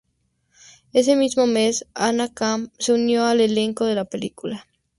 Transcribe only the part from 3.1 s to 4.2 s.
al elenco de la